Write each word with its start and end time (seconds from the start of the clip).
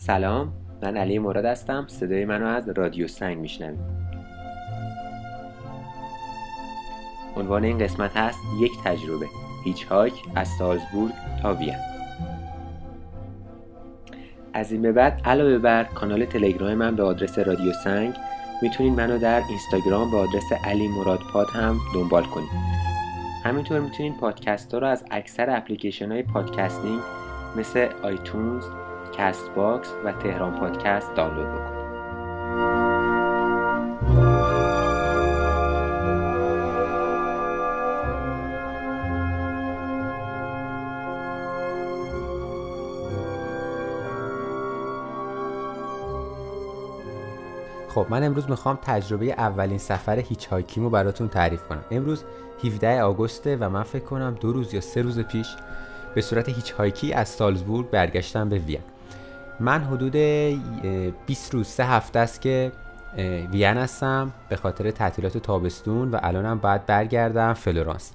سلام 0.00 0.52
من 0.82 0.96
علی 0.96 1.18
مراد 1.18 1.44
هستم. 1.44 1.84
صدای 1.88 2.24
منو 2.24 2.46
از 2.46 2.68
رادیو 2.68 3.08
سنگ 3.08 3.38
میشنوید. 3.38 3.78
عنوان 7.36 7.64
این 7.64 7.78
قسمت 7.78 8.16
هست 8.16 8.38
یک 8.60 8.72
تجربه 8.84 9.26
hitchhike 9.64 10.14
از 10.34 10.48
سالزبورگ 10.48 11.12
تا 11.42 11.54
وین. 11.54 11.74
از 14.54 14.72
این 14.72 14.82
به 14.82 14.92
بعد 14.92 15.20
علاوه 15.24 15.58
بر 15.58 15.84
کانال 15.84 16.24
تلگرام 16.24 16.74
من 16.74 16.96
به 16.96 17.02
آدرس 17.02 17.38
رادیو 17.38 17.72
سنگ 17.72 18.14
می‌تونید 18.62 18.92
منو 18.92 19.18
در 19.18 19.42
اینستاگرام 19.48 20.10
به 20.10 20.16
آدرس 20.16 20.52
علی 20.64 20.88
مراد 20.88 21.20
پاد 21.32 21.46
هم 21.50 21.76
دنبال 21.94 22.24
کنید. 22.24 22.50
همینطور 23.44 23.80
می‌تونید 23.80 24.16
پادکست 24.16 24.74
ها 24.74 24.78
رو 24.78 24.86
از 24.86 25.04
اکثر 25.10 25.56
اپلیکیشن 25.56 26.12
های 26.12 26.22
podcasting 26.22 27.00
مثل 27.56 27.88
iTunes، 28.02 28.64
Castbox 29.18 29.88
و 30.04 30.12
تهران 30.12 30.60
پادکست 30.60 31.14
دانلود 31.14 31.46
بکنید. 31.46 31.78
خب 47.88 48.06
من 48.10 48.24
امروز 48.24 48.50
می‌خوام 48.50 48.78
تجربه 48.82 49.26
اولین 49.26 49.78
سفر 49.78 50.18
hitchhike 50.18 50.46
یم 50.46 50.90
براتون 50.90 51.28
تعریف 51.28 51.62
کنم. 51.62 51.84
امروز 51.90 52.24
17 52.64 53.02
آگوسته 53.02 53.56
و 53.56 53.68
من 53.68 53.82
فکر 53.82 54.04
کنم 54.04 54.36
دو 54.40 54.52
روز 54.52 54.74
یا 54.74 54.80
سه 54.80 55.02
روز 55.02 55.20
پیش 55.20 55.56
به 56.14 56.20
صورت 56.20 56.48
hitchhike 56.48 56.72
ی 56.72 57.12
از 57.12 57.28
سالزبورگ 57.28 57.90
برگشتم 57.90 58.48
به 58.48 58.58
وین. 58.58 58.80
من 59.60 59.84
حدود 59.84 60.16
20 61.26 61.54
روز 61.54 61.66
سه 61.66 61.84
هفته 61.84 62.18
است 62.18 62.40
که 62.40 62.72
وین 63.52 63.76
هستم 63.76 64.32
به 64.48 64.56
خاطر 64.56 64.90
تعطیلات 64.90 65.38
تابستون 65.38 66.10
و 66.10 66.18
الانم 66.22 66.58
بعد 66.58 66.86
برگردم 66.86 67.52
فلورانس. 67.52 68.12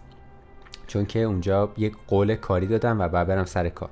چون 0.88 1.06
که 1.06 1.20
اونجا 1.20 1.70
یک 1.78 1.96
قول 2.08 2.36
کاری 2.36 2.68
دادم 2.68 3.02
و 3.02 3.08
بعد 3.08 3.28
برم 3.28 3.46
سر 3.46 3.70
کار. 3.70 3.90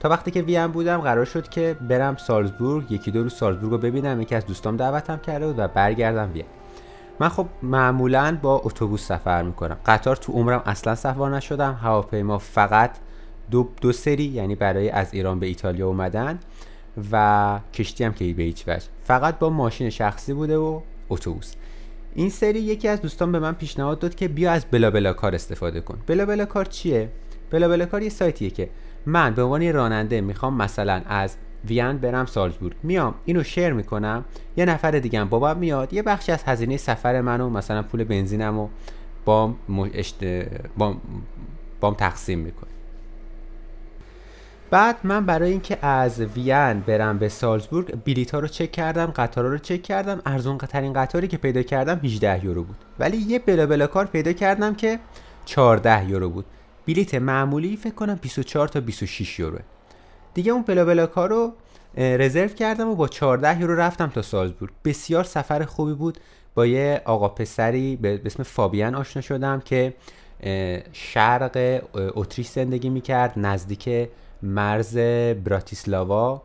تا 0.00 0.08
وقتی 0.08 0.30
که 0.30 0.42
وین 0.42 0.66
بودم 0.66 0.98
قرار 0.98 1.24
شد 1.24 1.48
که 1.48 1.76
برم 1.88 2.16
سالزبورگ 2.16 2.92
یکی 2.92 3.10
دو 3.10 3.22
روز 3.22 3.34
سالزبورگ 3.34 3.72
رو 3.72 3.78
ببینم 3.78 4.20
یکی 4.20 4.34
از 4.34 4.46
دوستام 4.46 4.76
دعوتم 4.76 5.16
کرده 5.16 5.46
بود 5.46 5.58
و 5.58 5.68
برگردم 5.68 6.32
وین. 6.32 6.44
من 7.20 7.28
خب 7.28 7.46
معمولا 7.62 8.38
با 8.42 8.60
اتوبوس 8.64 9.06
سفر 9.06 9.42
می‌کنم. 9.42 9.76
قطار 9.86 10.16
تو 10.16 10.32
عمرم 10.32 10.62
اصلا 10.66 10.94
سوار 10.94 11.36
نشدم. 11.36 11.78
هواپیما 11.82 12.38
فقط 12.38 12.90
دو, 13.50 13.68
دو 13.80 13.92
سری 13.92 14.24
یعنی 14.24 14.54
برای 14.54 14.90
از 14.90 15.14
ایران 15.14 15.38
به 15.38 15.46
ایتالیا 15.46 15.88
اومدن 15.88 16.38
و 17.12 17.60
کشتی 17.74 18.04
هم 18.04 18.12
که 18.12 18.34
به 18.34 18.42
هیچ 18.42 18.68
وجه. 18.68 18.86
فقط 19.04 19.38
با 19.38 19.50
ماشین 19.50 19.90
شخصی 19.90 20.32
بوده 20.32 20.56
و 20.56 20.80
اتوبوس. 21.08 21.52
این 22.14 22.30
سری 22.30 22.58
یکی 22.58 22.88
از 22.88 23.00
دوستان 23.00 23.32
به 23.32 23.38
من 23.38 23.52
پیشنهاد 23.52 23.98
داد 23.98 24.14
که 24.14 24.28
بیا 24.28 24.52
از 24.52 24.66
بلا 24.70 24.90
بلا 24.90 25.12
کار 25.12 25.34
استفاده 25.34 25.80
کن. 25.80 25.98
بلا 26.06 26.26
بلا 26.26 26.44
کار 26.44 26.64
چیه؟ 26.64 27.08
بلا 27.50 27.68
بلا 27.68 27.86
کار 27.86 28.02
یه 28.02 28.08
سایتیه 28.08 28.50
که 28.50 28.68
من 29.06 29.34
به 29.34 29.42
عنوان 29.42 29.72
راننده 29.72 30.20
می‌خوام 30.20 30.56
مثلا 30.56 31.02
از 31.06 31.36
وین 31.64 31.98
برم 31.98 32.26
سالزبورگ. 32.26 32.76
میام 32.82 33.14
اینو 33.24 33.42
شیر 33.42 33.72
می‌کنم 33.72 34.24
یه 34.56 34.64
نفر 34.64 34.90
دیگه 34.90 35.24
بابا 35.24 35.54
میاد 35.54 35.92
یه 35.92 36.02
بخشی 36.02 36.32
از 36.32 36.42
هزینه 36.44 36.76
سفر 36.76 37.20
منو 37.20 37.50
مثلا 37.50 37.82
پول 37.82 38.04
بنزینم 38.04 38.58
و 38.58 38.68
بام, 39.24 39.56
بام, 40.78 41.00
بام 41.80 41.94
تقسیم 41.94 42.38
می‌کنه. 42.38 42.71
بعد 44.72 44.96
من 45.04 45.26
برای 45.26 45.50
اینکه 45.50 45.86
از 45.86 46.20
وین 46.20 46.80
برم 46.80 47.18
به 47.18 47.28
سالزبورگ 47.28 48.04
بلیط 48.04 48.30
ها 48.34 48.40
رو 48.40 48.48
چک 48.48 48.72
کردم 48.72 49.06
قطارا 49.06 49.48
رو 49.48 49.58
چک 49.58 49.82
کردم. 49.82 50.22
ارزون 50.26 50.58
ترین 50.58 50.92
قطاری 50.92 51.28
که 51.28 51.36
پیدا 51.36 51.62
کردم 51.62 52.00
18 52.04 52.44
یورو 52.44 52.64
بود. 52.64 52.76
ولی 52.98 53.16
یه 53.16 53.38
بلا 53.38 53.66
بلا 53.66 53.86
کار 53.86 54.06
پیدا 54.06 54.32
کردم 54.32 54.74
که 54.74 54.98
14 55.44 56.10
یورو 56.10 56.30
بود. 56.30 56.44
بلیت 56.86 57.14
معمولی 57.14 57.76
فکر 57.76 57.94
کنم 57.94 58.18
24 58.22 58.68
تا 58.68 58.80
26 58.80 59.38
یورو 59.38 59.58
دیگه 60.34 60.52
اون 60.52 60.62
بلا 60.62 60.84
بلا 60.84 61.06
کار 61.06 61.28
رو 61.28 61.52
رزرو 61.96 62.48
کردم 62.48 62.88
و 62.88 62.94
با 62.94 63.08
14 63.08 63.60
یورو 63.60 63.76
رفتم 63.76 64.06
تا 64.06 64.22
سالزبورگ. 64.22 64.72
بسیار 64.84 65.24
سفر 65.24 65.64
خوبی 65.64 65.94
بود. 65.94 66.18
با 66.54 66.66
یه 66.66 67.02
آقا 67.04 67.28
پسری 67.28 67.96
به 67.96 68.20
اسم 68.24 68.42
فابیان 68.42 68.94
آشنا 68.94 69.22
شدم 69.22 69.60
که 69.60 69.94
شرق 70.92 71.82
اتریش 71.94 72.48
زندگی 72.48 72.90
می‌کرد 72.90 73.32
نزدیک 73.36 74.08
مرز 74.42 74.96
براتیسلاوا 75.44 76.42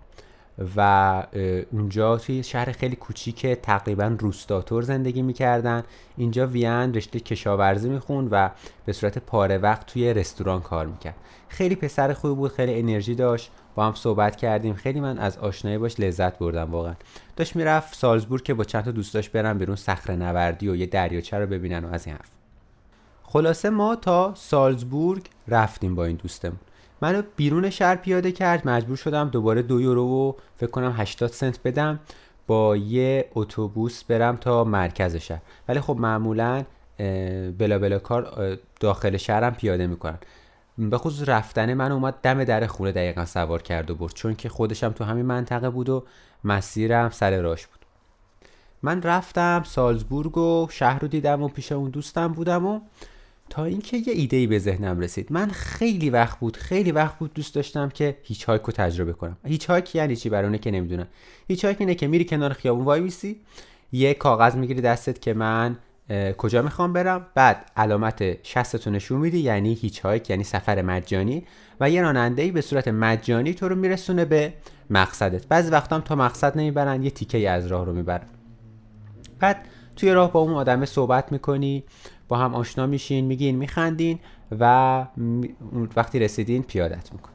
و 0.78 1.24
اونجا 1.72 2.18
توی 2.18 2.44
شهر 2.44 2.72
خیلی 2.72 2.96
کوچیک 2.96 3.47
تقریبا 3.47 4.16
روستاتور 4.19 4.84
زندگی 4.84 5.22
می‌کردن. 5.22 5.84
اینجا 6.18 6.47
وین 6.47 6.94
رشته 6.94 7.19
کشاورزی 7.19 7.90
می‌خوند 7.90 8.30
و 8.31 8.52
به 8.86 8.94
صورت 8.94 9.18
پاره 9.18 9.57
وقت 9.57 9.86
توی 9.86 10.13
رستوران 10.13 10.62
کار 10.62 10.86
می‌کرد. 10.86 11.16
خیلی 11.47 11.75
پسر 11.75 12.13
خوبی 12.13 12.36
بود 12.36 12.52
خیلی 12.52 12.80
انرژی 12.80 13.16
داشت. 13.16 13.52
با 13.75 13.86
هم 13.86 13.94
صحبت 13.94 14.36
کردیم. 14.36 14.74
خیلی 14.74 15.00
من 15.00 15.18
از 15.18 15.38
آشنایی 15.38 15.78
باش 15.78 16.00
لذت 16.00 16.40
بردم 16.40 16.72
واقعا. 16.72 16.94
داشت 17.36 17.56
می‌رفت 17.56 17.96
سالزبورگ 17.96 18.44
که 18.44 18.53
با 18.53 18.63
چند 18.63 18.84
تا 18.84 18.91
دوست 18.91 19.13
داشت 19.13 19.31
برن 19.31 19.57
بیرون 19.57 19.75
صخره 19.75 20.16
نوردی 20.16 20.69
و 20.69 20.75
یه 20.75 20.86
دریاچه 20.86 21.38
رو 21.38 21.47
ببینن 21.47 21.86
و 21.86 21.94
از 21.94 22.07
این 22.07 22.16
حرف 22.16 22.37
خلاصه 23.29 23.69
ما 23.69 23.95
تا 23.95 24.33
سالزبورگ 24.35 25.25
رفتیم 25.47 25.95
با 25.95 26.05
این 26.05 26.15
دوستمون. 26.15 26.59
منو 27.01 27.21
بیرون 27.35 27.69
شهر 27.69 27.95
پیاده 27.95 28.31
کرد 28.31 28.67
مجبور 28.67 28.97
شدم 28.97 29.29
دوباره 29.29 29.61
دو 29.61 29.81
یورو 29.81 30.05
و 30.05 30.33
فکر 30.55 30.69
کنم 30.69 30.93
80 30.97 31.31
سنت 31.31 31.59
بدم 31.65 31.99
با 32.47 32.77
یه 32.77 33.29
اتوبوس 33.35 34.03
برم 34.03 34.35
تا 34.35 34.63
مرکز 34.63 35.15
شهر. 35.15 35.41
ولی 35.67 35.79
خب 35.79 35.97
معمولا 35.99 36.63
BlaBlaCar 37.57 38.57
داخل 38.79 39.17
شهرم 39.17 39.55
پیاده 39.55 39.88
می‌کنن. 39.88 40.17
به 40.77 40.97
خصوص 40.97 41.29
رفتن 41.29 41.73
من 41.73 41.91
اومد 41.91 42.15
دم 42.23 42.44
در 42.44 42.67
خونه 42.67 42.91
دقیقا 42.91 43.25
سوار 43.25 43.61
کرد 43.61 43.91
و 43.91 43.95
برد. 43.95 44.13
چون 44.13 44.35
که 44.35 44.49
خودشم 44.49 44.89
تو 44.89 45.03
همین 45.03 45.25
منطقه 45.25 45.69
بود 45.69 45.89
و 45.89 46.03
مسیرم 46.44 47.09
سر 47.09 47.41
راش 47.41 47.67
بود. 47.67 47.79
من 48.81 49.01
رفتم 49.01 49.63
سالزبورگ 49.65 50.38
و 50.38 50.67
شهر 50.71 50.99
رو 50.99 51.07
دیدم 51.07 51.44
و 51.44 51.47
پیش 51.47 51.71
اون 51.71 51.89
دوستم 51.89 52.27
بودم 52.27 52.65
و 52.65 52.79
تا 53.50 53.66
اینکه 53.66 53.97
یه 53.97 54.13
ایده 54.13 54.38
ای 54.38 54.47
به 54.47 54.59
ذهنم 54.59 55.00
رسید. 55.00 55.31
من 55.31 55.50
خیلی 55.50 56.09
وقت 56.09 56.40
بود 56.40 56.58
خیلی 56.58 56.91
وقت 56.91 57.19
بود 57.19 57.34
دوست 57.34 57.56
داشتم 57.56 57.90
که 57.90 58.18
hitchhike 58.23 58.62
تجربه 58.62 59.13
کنم. 59.13 59.38
hitchhike 59.45 59.95
یعنی 59.96 60.16
چی 60.16 60.30
برای 60.30 60.59
که 60.59 60.72
نمی‌دونم. 60.72 61.08
hitchhike 61.47 61.78
اینه 61.80 61.96
که 61.96 62.07
میری 62.07 62.25
کنار 62.25 62.53
خیابون 62.53 62.86
وای 62.86 63.02
میسی؟ 63.02 63.41
یه 63.91 64.13
کاغذ 64.13 64.56
می‌گیری 64.56 64.81
دستت 64.81 65.22
که 65.22 65.34
من 65.34 65.78
کجا 66.38 66.62
می‌خوام 66.62 66.94
برم؟ 66.94 67.28
بعد 67.36 67.72
علامت 67.78 68.47
شستتو 68.47 68.90
نشون 68.90 69.19
میدی 69.19 69.40
یعنی 69.40 69.74
hitchhike 69.73 70.29
یعنی 70.30 70.44
سفر 70.44 70.81
مجانی. 70.81 71.46
و 71.80 71.90
یه 71.90 72.02
راننده 72.02 72.52
به 72.52 72.62
صورت 72.62 72.88
مجانی 72.88 73.53
تو 73.53 73.68
رو 73.68 73.75
میرسونه 73.75 74.25
به 74.25 74.53
مقصدت. 74.90 75.47
بعضی 75.47 75.72
وقتا 75.72 75.96
هم 75.96 76.02
تا 76.02 76.16
مقصد 76.16 76.57
نمی‌برن 76.57 77.03
یه 77.03 77.09
تیکه 77.09 77.50
از 77.50 77.68
راه 77.68 77.86
رو 77.86 77.94
می‌برن. 77.94 78.28
بعد 79.40 79.66
توی 79.96 80.12
راه 80.12 80.31
با 80.31 80.40
اون 80.40 80.53
آدمه 80.53 80.86
صحبت 80.86 81.31
می‌کنی. 81.31 81.84
با 82.27 82.38
هم 82.38 82.55
آشنا 82.55 82.85
میشین 82.85 83.25
میگین 83.25 83.55
میخندین 83.55 84.19
و 84.59 85.05
وقتی 85.95 86.19
رسیدین 86.19 86.63
پیادت 86.63 87.13
میکنه 87.13 87.29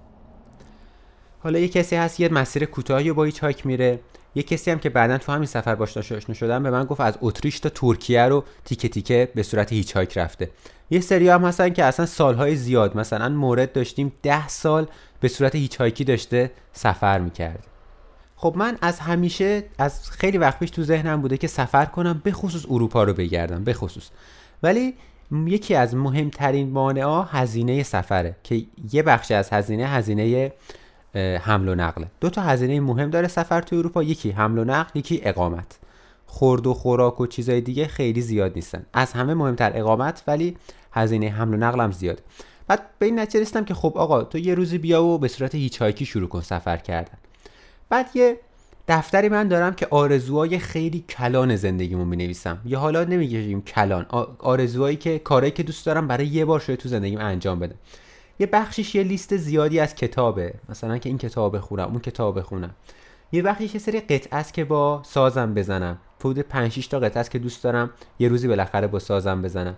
حالا 1.42 1.58
یه 1.58 1.68
کسی 1.68 1.96
هست 1.96 2.20
یه 2.20 2.28
مسیر 2.28 2.64
کوتاهی 2.64 3.12
با 3.12 3.24
hitchhike 3.24 3.66
میره. 3.66 4.00
یه 4.34 4.42
کسی 4.42 4.70
هم 4.70 4.78
که 4.78 4.88
بعدا 4.88 5.18
تو 5.18 5.32
همین 5.32 5.46
سفر 5.46 5.74
باش 5.74 5.96
آشنا 5.96 6.34
شدم 6.34 6.62
به 6.62 6.70
من 6.70 6.84
گفت 6.84 7.00
از 7.00 7.18
اتریش 7.20 7.60
تا 7.60 7.68
ترکیه 7.68 8.22
رو 8.22 8.44
تیکه 8.64 8.88
تیکه 8.88 9.28
به 9.34 9.42
صورت 9.42 9.72
هیچ 9.72 9.96
هایک 9.96 10.18
رفته. 10.18 10.50
یه 10.90 11.00
سری 11.00 11.28
هم 11.28 11.44
هستن 11.44 11.70
که 11.70 11.84
اصلا 11.84 12.06
سالهای 12.06 12.56
زیاد 12.56 12.96
مثلا 12.96 13.28
مورد 13.28 13.72
داشتیم 13.72 14.12
ده 14.22 14.48
سال 14.48 14.86
به 15.20 15.28
صورت 15.28 15.54
هیچ 15.54 15.80
هایکی 15.80 16.04
داشته 16.04 16.50
سفر 16.72 17.18
می‌کرد. 17.18 17.66
خب 18.36 18.54
من 18.56 18.78
از 18.82 19.00
همیشه 19.00 19.64
از 19.78 20.10
خیلی 20.10 20.38
وقت 20.38 20.58
پیش 20.58 20.70
تو 20.70 20.82
ذهنم 20.82 21.20
بوده 21.22 21.36
که 21.36 21.46
سفر 21.46 21.84
کنم 21.84 22.20
به 22.24 22.32
خصوص 22.32 22.66
اروپا 22.70 23.04
رو 23.04 23.14
بگردم 23.14 23.64
به 23.64 23.72
خصوص. 23.72 24.08
ولی 24.62 24.94
یکی 25.46 25.74
از 25.74 25.94
مهمترین 25.94 26.70
مانعا 26.70 27.22
هزینه 27.22 27.82
سفره 27.82 28.36
که 28.42 28.64
یه 28.92 29.02
بخش 29.02 29.30
از 29.30 29.50
هزینه 29.50 29.86
هزینه 29.86 30.52
حمل 31.14 31.68
و 31.68 31.74
نقله. 31.74 32.06
دو 32.20 32.30
تا 32.30 32.42
هزینه 32.42 32.80
مهم 32.80 33.10
داره 33.10 33.28
سفر 33.28 33.62
تو 33.62 33.76
اروپا 33.76 34.02
یکی 34.02 34.30
حمل 34.30 34.58
و 34.58 34.64
نقل 34.64 34.98
یکی 34.98 35.20
اقامت. 35.24 35.78
خورد 36.26 36.66
و 36.66 36.74
خوراک 36.74 37.20
و 37.20 37.26
چیزای 37.26 37.60
دیگه 37.60 37.86
خیلی 37.86 38.20
زیاد 38.20 38.52
نیستن. 38.54 38.86
از 38.92 39.12
همه 39.12 39.34
مهمتر 39.34 39.72
اقامت 39.74 40.22
ولی 40.26 40.56
هزینه 40.92 41.28
حمل 41.28 41.54
و 41.54 41.56
نقل 41.56 41.80
هم 41.80 41.92
زیاد. 41.92 42.22
بعد 42.68 42.82
به 42.98 43.06
این 43.06 43.20
نتیجه 43.20 43.64
که 43.64 43.74
خب 43.74 43.92
آقا 43.96 44.22
تو 44.22 44.38
یه 44.38 44.54
روزی 44.54 44.78
بیا 44.78 45.04
و 45.04 45.18
به 45.18 45.28
صورت 45.28 45.54
هیچ 45.54 45.82
هایکی 45.82 46.04
شروع 46.04 46.28
کن 46.28 46.40
سفر 46.40 46.76
کردن. 46.76 47.18
بعد 47.88 48.10
یه 48.14 48.38
دفتری 48.88 49.28
من 49.28 49.48
دارم 49.48 49.74
که 49.74 49.86
آرزوهای 49.90 50.58
خیلی 50.58 51.04
کلان 51.08 51.56
زندگیمو 51.56 52.04
می 52.04 52.16
نویسم 52.16 52.58
یا 52.64 52.78
حالا 52.78 53.04
نمیگیم 53.04 53.62
کلان 53.62 54.06
آرزوهایی 54.38 54.96
که 54.96 55.18
کارهایی 55.18 55.52
که 55.52 55.62
دوست 55.62 55.86
دارم 55.86 56.08
برای 56.08 56.26
یه 56.26 56.44
بار 56.44 56.60
شده 56.60 56.76
تو 56.76 56.88
زندگیم 56.88 57.18
انجام 57.18 57.58
بدم. 57.58 57.76
یه 58.38 58.46
بخشش 58.46 58.94
یه 58.94 59.02
لیست 59.02 59.36
زیادی 59.36 59.80
از 59.80 59.94
کتابه. 59.94 60.54
مثلا 60.68 60.98
که 60.98 61.08
این 61.08 61.18
کتاب 61.18 61.56
بخونم 61.56 61.88
اون 61.88 61.98
کتاب 61.98 62.38
بخونم. 62.38 62.74
یه 63.32 63.42
وقتی 63.42 63.64
یه 63.64 63.78
سری 63.78 64.00
قطعه 64.00 64.38
است 64.38 64.54
که 64.54 64.64
با 64.64 65.02
سازم 65.04 65.54
بزنم. 65.54 65.98
حدود 66.20 66.38
5 66.38 66.72
6 66.72 66.86
تا 66.86 66.98
قطعه 66.98 67.20
است 67.20 67.30
که 67.30 67.38
دوست 67.38 67.64
دارم 67.64 67.90
یه 68.18 68.28
روزی 68.28 68.48
بالاخره 68.48 68.86
با 68.86 68.98
سازم 68.98 69.42
بزنم. 69.42 69.76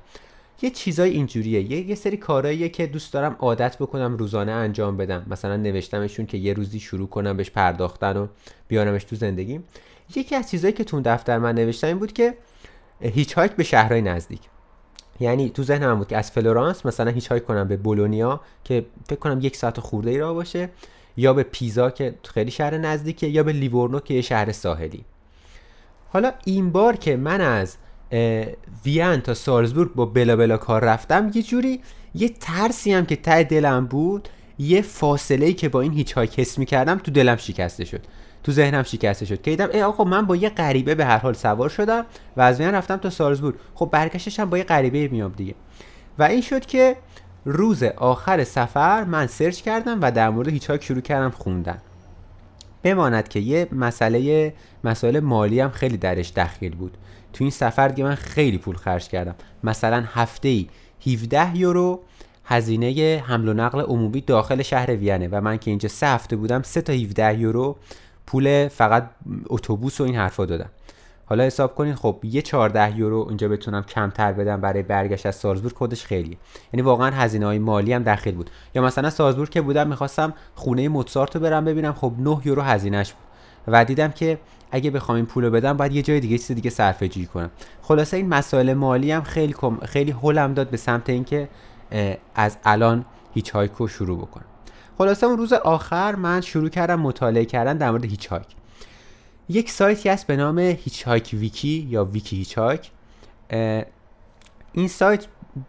یه 0.63 0.71
چیزای 0.71 1.11
اینجوریه. 1.11 1.73
یه, 1.73 1.89
یه 1.89 1.95
سری 1.95 2.17
کارهاییه 2.17 2.69
که 2.69 2.87
دوست 2.87 3.13
دارم 3.13 3.37
عادت 3.39 3.79
بکنم 3.79 4.17
روزانه 4.17 4.53
انجام 4.53 4.97
بدم. 4.97 5.27
مثلا 5.31 5.57
نوشتمشون 5.57 6.27
که 6.27 6.39
یه 6.39 6.53
روزی 6.53 6.81
شروع 6.81 7.09
کنم 7.09 7.37
بهش 7.37 7.51
پرداختن 7.51 8.17
و 8.17 8.27
بیارمش 8.69 9.05
تو 9.05 9.17
زندگیم. 9.17 9.65
یکی 10.17 10.35
از 10.37 10.51
چیزهایی 10.51 10.73
که 10.73 10.85
تو 10.85 11.01
دفتر 11.01 11.39
من 11.39 11.55
نوشتم 11.55 11.87
این 11.87 11.99
بود 11.99 12.13
که 12.13 12.35
هیچ 13.01 13.33
هایک 13.35 13.53
به 13.53 13.63
شهرهای 13.65 14.03
نزدیک. 14.03 14.41
یعنی 15.21 15.51
تو 15.51 15.63
ذهن 15.63 15.87
من 15.87 15.99
بود 15.99 16.09
که 16.09 16.17
از 16.17 16.31
فلورانس 16.31 16.87
مثلا 16.87 17.11
hitchhike 17.11 17.45
کنم 17.45 17.69
به 17.69 17.77
بولونیا 17.77 18.41
که 18.65 18.87
فکر 19.09 19.19
کنم 19.19 19.39
یک 19.43 19.57
ساعت 19.57 19.81
خرده 19.81 20.11
ای 20.11 20.19
راه 20.19 20.35
باشه 20.35 20.71
یا 21.17 21.35
به 21.35 21.43
پیزا 21.43 21.91
که 21.91 22.15
خیلی 22.25 22.51
شهر 22.51 22.79
نزدیکه 22.79 23.27
یا 23.27 23.43
به 23.43 23.53
لیورنو 23.53 24.01
که 24.01 24.15
یه 24.15 24.21
شهر 24.21 24.53
ساحلی. 24.53 25.05
حالا 26.09 26.33
این 26.45 26.73
بار 26.73 26.97
که 26.97 27.17
من 27.17 27.41
از 27.41 27.77
وین 28.85 29.21
تا 29.21 29.35
سالزبورگ 29.35 29.95
با 29.95 30.07
BlaBlaCar 30.07 30.85
رفتم 30.85 31.31
یه 31.35 31.43
جوری 31.43 31.81
یه 32.15 32.29
ترسی 32.29 32.93
هم 32.93 33.07
که 33.07 33.17
ته 33.17 33.43
دلم 33.43 33.87
بود 33.87 34.29
یه 34.59 34.83
فاصله 34.83 35.47
ای 35.47 35.55
که 35.55 35.69
با 35.69 35.81
این 35.81 35.93
هیچ 35.93 36.13
های 36.13 36.29
حس 36.37 36.59
می‌کردم 36.59 36.99
تو 36.99 37.11
دلم 37.11 37.37
شکسته 37.37 37.85
شد 37.85 38.01
تو 38.45 38.53
ذهنم 38.53 38.83
شکسته 38.83 39.27
شد 39.27 39.43
که 39.43 39.51
دیدم 39.51 39.69
ای 39.73 39.83
آقا 39.83 40.05
من 40.05 40.27
با 40.27 40.37
یه 40.37 40.49
غریبه 40.49 40.95
به 40.95 41.05
هر 41.05 41.19
حال 41.19 41.35
سوار 41.35 41.69
شدم 41.69 42.07
و 42.37 42.41
از 42.41 42.61
وین 42.61 42.71
رفتم 42.71 42.97
تا 42.97 43.11
سالزبورگ. 43.11 43.55
خب 43.75 43.89
برگشتش 43.93 44.41
هم 44.41 44.51
با 44.51 44.59
یه 44.59 44.65
غریبه 44.65 45.09
میام 45.09 45.33
دیگه. 45.37 45.55
و 46.19 46.23
این 46.23 46.41
شد 46.41 46.67
که 46.67 46.97
روز 47.45 47.83
آخر 47.83 48.45
سفر 48.45 49.05
من 49.05 49.27
سرچ 49.27 49.61
کردم 49.61 49.99
و 50.03 50.11
در 50.11 50.31
مورد 50.31 50.49
هیچ 50.49 50.71
شروع 50.71 51.01
کردم 51.01 51.31
خوندن. 51.31 51.79
بماند 52.83 53.29
که 53.29 53.41
یه 53.41 53.69
مسئله 53.73 54.55
مسائل 54.85 55.21
مالی 55.21 55.61
هم 55.61 55.71
خیلی 55.71 55.97
درش 55.97 56.33
دخیل 56.33 56.75
بود. 56.75 56.97
تو 57.35 57.45
این 57.45 57.51
سفر 57.51 57.89
دیگه 57.89 58.05
من 58.05 58.15
خیلی 58.15 58.59
پول 58.59 58.77
خرج 58.77 59.09
کردم. 59.09 59.35
مثلا 59.65 60.05
هفته 60.07 60.49
ای 60.49 60.69
17 61.07 61.57
یورو 61.57 62.01
هزینه 62.45 63.23
حمل 63.27 63.49
و 63.49 63.53
نقل 63.53 63.81
عمومی 63.81 64.21
داخل 64.21 64.63
شهر 64.63 64.97
وینه 64.97 65.29
و 65.33 65.41
من 65.41 65.59
که 65.59 65.71
اینجا 65.71 65.89
سه 65.89 66.07
هفته 66.07 66.37
بودم 66.37 66.63
سه 66.63 66.83
تا 66.83 66.93
17 66.93 67.39
یورو 67.39 67.77
پول 68.27 68.69
فقط 68.69 69.11
اتوبوس 69.47 70.01
و 70.01 70.05
این 70.05 70.17
حرفا 70.17 70.47
دادم. 70.47 70.71
حالا 71.27 71.45
حساب 71.45 71.75
کنید 71.75 71.95
خب 71.95 72.21
یه 72.23 72.43
14 72.43 72.99
یورو 72.99 73.27
اینجا 73.29 73.49
بتونم 73.49 73.83
کمتر 73.83 74.33
بدم 74.33 74.61
برای 74.61 74.83
برگشت 74.83 75.27
از 75.27 75.35
سالزبورگ 75.35 75.75
خودش 75.75 76.05
خیلیه. 76.05 76.37
یعنی 76.73 76.83
واقعا 76.83 77.11
هزینه 77.11 77.47
های 77.47 77.59
مالی 77.59 77.93
هم 77.93 78.03
داخل 78.03 78.33
بود. 78.33 78.51
یا 78.75 78.83
مثلا 78.83 79.11
سالزبورگ 79.11 79.51
که 79.51 79.61
بودم 79.61 79.89
می‌خواستم 79.89 80.35
خونه 80.55 80.89
موتسارت 80.89 81.37
رو 81.37 81.43
برم 81.43 81.65
ببینم 81.65 81.93
خب 81.93 82.13
9 82.19 82.39
یورو 82.45 82.63
هزینهش 82.63 83.13
بود. 83.13 83.24
و 83.67 83.85
دیدم 83.85 84.11
که 84.11 84.39
اگه 84.71 84.91
بخوام 84.91 85.17
این 85.17 85.27
پولو 85.27 85.51
بدم 85.51 85.77
باید 85.77 85.93
یه 85.93 86.03
جای 86.03 86.21
دیگه 86.21 86.39
چیز 86.39 86.53
دیگه 86.53 86.71
صرفه 86.71 87.09
جویی 87.09 87.27
کنم. 87.27 87.51
خلاصه 87.83 88.17
این 88.17 88.29
مسائل 88.29 88.75
مالی 88.75 89.11
هم 89.11 89.23
خیلی 89.23 89.55
خیلی 89.85 90.11
هولم 90.11 90.55
داد 90.55 90.71
به 90.71 90.77
سمت 90.77 91.11
اینکه 91.11 91.49
از 92.35 92.57
الان 92.65 93.05
hitchhike 93.35 93.51
و 93.51 93.89
شروع 93.89 94.19
بکنم. 94.19 94.45
خلاصه 94.99 95.27
اون 95.27 95.39
روز 95.39 95.53
آخر 95.53 96.15
من 96.15 96.41
شروع 96.41 96.69
کردم 96.69 97.01
مطالعه 97.01 97.45
کردن 97.45 97.77
در 97.77 97.91
مورد 97.91 98.05
hitchhike 98.05 98.47
یک 99.49 99.71
سایتی 99.71 100.09
هست 100.09 100.27
به 100.27 100.37
نام 100.37 100.59
hitchhike 100.59 101.31
wiki 101.33 101.87
یا 101.91 102.05
wiki 102.05 102.37
hitchhike 102.37 102.91
این 104.73 104.89
سایت 104.89 105.27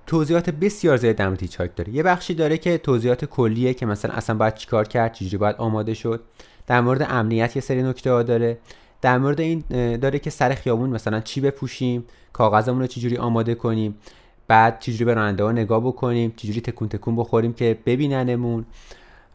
توضیحات 0.08 0.50
بسیار 0.50 0.98
زیاد 0.98 1.16
در 1.16 1.28
مورد 1.28 1.42
hitchhike 1.42 1.76
داره. 1.76 1.94
یه 1.94 2.04
بخشی 2.04 2.34
داره 2.34 2.58
که 2.58 2.78
توضیحات 2.78 3.26
کلیه 3.26 3.74
که 3.74 3.86
مثلا 3.86 4.14
اصلا 4.14 4.36
باید 4.36 4.56
چیکار 4.56 4.88
کرد 4.88 5.14
چجوری 5.14 5.38
باید 5.38 5.56
آماده 5.56 5.94
شد. 5.94 6.24
در 6.68 6.82
مورد 6.82 7.08
امنیت 7.10 7.56
یه 7.56 7.62
سری 7.62 7.84
نکته 7.84 8.12
ها 8.12 8.24
داره. 8.24 8.58
در 9.02 9.18
مورد 9.18 9.42
این 9.42 9.64
داره 9.98 10.20
که 10.20 10.30
سر 10.30 10.54
خیابون 10.54 10.90
مثلا 10.90 11.20
چی 11.20 11.42
بپوشیم 11.42 12.06
کاغذمون 12.34 12.80
رو 12.80 12.88
چجوری 12.88 13.18
آماده 13.18 13.56
کنیم 13.56 13.96
بعد 14.48 14.80
چجوری 14.80 15.06
به 15.06 15.14
راننده 15.14 15.44
ها 15.44 15.52
نگاه 15.52 15.80
بکنیم 15.80 16.34
چجوری 16.36 16.62
تکون 16.62 16.90
تکون 16.90 17.16
بخوریم 17.16 17.54
که 17.54 17.80
ببیننمون 17.86 18.66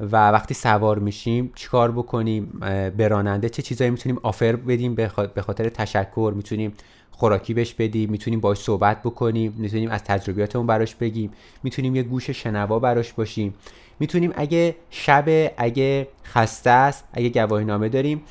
و 0.01 0.31
وقتی 0.31 0.55
سوار 0.55 0.99
میشیم 0.99 1.53
چیکار 1.55 1.93
بکنیم 1.93 2.61
به 2.97 3.09
راننده 3.09 3.49
چه 3.49 3.63
چیزایی 3.63 3.91
می‌تونیم 3.91 4.19
آفر 4.23 4.57
بدیم 4.57 4.95
به 4.95 5.09
خاطر 5.47 5.69
تشکر 5.69 6.33
می‌تونیم 6.37 6.73
خوراکی 7.11 7.55
بهش 7.55 7.75
بدیم 7.75 8.11
می‌تونیم 8.11 8.41
باش 8.41 8.59
صحبت 8.59 9.03
بکنیم 9.03 9.55
می‌تونیم 9.59 9.91
از 9.91 10.05
تجربیاتمون 10.05 10.67
براش 10.67 10.95
بگیم 10.95 11.31
می‌تونیم 11.63 11.97
یه 11.97 12.03
گوش 12.03 12.31
شنوا 12.31 12.79
براش 12.79 13.13
باشیم. 13.13 13.55
می‌تونیم 14.01 14.33
اگه 14.37 14.77
شب 14.91 15.53
اگه 15.57 16.09
خسته 16.25 16.71
است 16.71 17.05
اگه 17.13 17.29
گواهی 17.29 17.65
نامه 17.65 17.89
داریم 17.89 18.23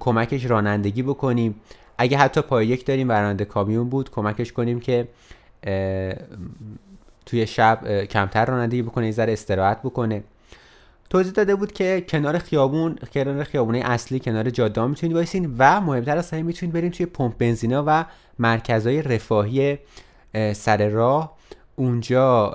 کمکش 0.00 0.44
رانندگی 0.44 1.02
بکنیم. 1.02 1.54
اگه 1.98 2.18
حتی 2.18 2.40
پای 2.40 2.66
یک 2.66 2.86
داریم 2.86 3.12
راننده 3.12 3.44
کامیون 3.44 3.88
بود 3.88 4.10
کمکش 4.10 4.52
کنیم 4.52 4.80
که 4.80 5.08
توی 7.26 7.46
شب 7.46 8.04
کمتر 8.04 8.44
رانندگی 8.44 8.82
بکنه 8.82 9.06
یه 9.06 9.14
استراحت 9.18 9.82
بکنه. 9.82 10.24
توضیح 11.10 11.32
داده 11.32 11.54
بود 11.54 11.72
که 11.72 12.04
کنار 12.08 12.38
خیابون 12.38 12.98
کنار 13.12 13.44
خیابونه 13.44 13.78
اصلی 13.84 14.20
کنار 14.20 14.50
جاده 14.50 14.86
می‌تونید 14.86 15.16
وایسین 15.16 15.54
و 15.58 15.80
مهمتر 15.80 16.18
از 16.18 16.30
همه 16.30 16.42
می‌تونید 16.42 16.74
بریم 16.74 16.90
توی 16.90 17.06
پمپ 17.06 17.38
بنزینا 17.38 17.84
و 17.86 18.04
مرکزهای 18.38 19.02
رفاهی 19.02 19.78
سر 20.52 20.88
راه. 20.88 21.36
اونجا 21.76 22.52